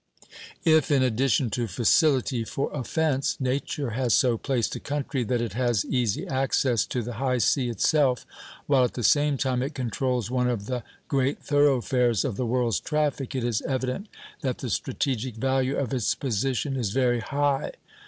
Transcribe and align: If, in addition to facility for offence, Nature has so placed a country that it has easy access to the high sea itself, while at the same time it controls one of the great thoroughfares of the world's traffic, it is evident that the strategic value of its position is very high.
If, 0.65 0.89
in 0.89 1.03
addition 1.03 1.51
to 1.51 1.67
facility 1.67 2.43
for 2.43 2.71
offence, 2.73 3.37
Nature 3.39 3.91
has 3.91 4.15
so 4.15 4.35
placed 4.35 4.75
a 4.75 4.79
country 4.79 5.23
that 5.25 5.41
it 5.41 5.53
has 5.53 5.85
easy 5.85 6.25
access 6.27 6.87
to 6.87 7.03
the 7.03 7.13
high 7.21 7.37
sea 7.37 7.69
itself, 7.69 8.25
while 8.65 8.83
at 8.83 8.95
the 8.95 9.03
same 9.03 9.37
time 9.37 9.61
it 9.61 9.75
controls 9.75 10.31
one 10.31 10.49
of 10.49 10.65
the 10.65 10.81
great 11.07 11.37
thoroughfares 11.43 12.25
of 12.25 12.35
the 12.35 12.47
world's 12.47 12.79
traffic, 12.79 13.35
it 13.35 13.43
is 13.43 13.61
evident 13.61 14.07
that 14.41 14.57
the 14.57 14.71
strategic 14.71 15.35
value 15.35 15.77
of 15.77 15.93
its 15.93 16.15
position 16.15 16.75
is 16.77 16.89
very 16.89 17.19
high. 17.19 17.73